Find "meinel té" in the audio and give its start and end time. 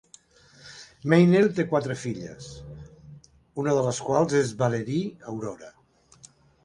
1.13-1.65